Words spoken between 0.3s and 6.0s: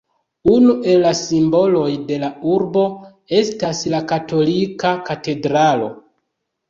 Unu el la simboloj de la urbo estas la katolika katedralo.